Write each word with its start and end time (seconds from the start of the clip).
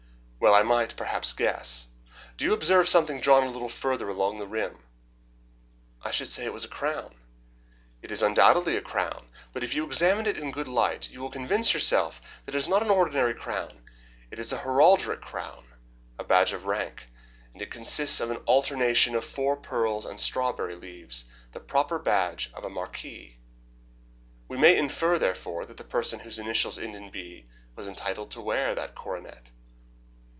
"Well, 0.41 0.55
I 0.55 0.63
might, 0.63 0.95
perhaps, 0.97 1.33
guess. 1.33 1.87
Do 2.35 2.45
you 2.45 2.53
observe 2.53 2.89
something 2.89 3.21
drawn 3.21 3.43
a 3.45 3.51
little 3.51 3.69
farther 3.69 4.09
along 4.09 4.39
the 4.39 4.47
rim?" 4.47 4.79
"I 6.01 6.09
should 6.09 6.27
say 6.29 6.45
it 6.45 6.51
was 6.51 6.65
a 6.65 6.67
crown." 6.67 7.13
"It 8.01 8.11
is 8.11 8.23
undoubtedly 8.23 8.75
a 8.75 8.81
crown; 8.81 9.27
but 9.53 9.63
if 9.63 9.75
you 9.75 9.85
examine 9.85 10.25
it 10.25 10.39
in 10.39 10.47
a 10.47 10.51
good 10.51 10.67
light, 10.67 11.11
you 11.11 11.21
will 11.21 11.29
convince 11.29 11.75
yourself 11.75 12.19
that 12.45 12.55
it 12.55 12.57
is 12.57 12.67
not 12.67 12.81
an 12.81 12.89
ordinary 12.89 13.35
crown. 13.35 13.83
It 14.31 14.39
is 14.39 14.51
a 14.51 14.57
heraldic 14.57 15.21
crown 15.21 15.63
a 16.17 16.23
badge 16.23 16.53
of 16.53 16.65
rank, 16.65 17.07
and 17.53 17.61
it 17.61 17.69
consists 17.71 18.19
of 18.19 18.31
an 18.31 18.37
alternation 18.47 19.13
of 19.15 19.23
four 19.23 19.55
pearls 19.55 20.05
and 20.07 20.19
strawberry 20.19 20.75
leaves, 20.75 21.23
the 21.51 21.59
proper 21.59 21.99
badge 21.99 22.49
of 22.55 22.63
a 22.65 22.69
marquis. 22.69 23.37
We 24.47 24.57
may 24.57 24.75
infer, 24.75 25.19
therefore, 25.19 25.67
that 25.67 25.77
the 25.77 25.83
person 25.83 26.21
whose 26.21 26.39
initials 26.39 26.79
end 26.79 26.95
in 26.95 27.11
B 27.11 27.45
was 27.75 27.87
entitled 27.87 28.31
to 28.31 28.41
wear 28.41 28.73
that 28.73 28.95
coronet." 28.95 29.51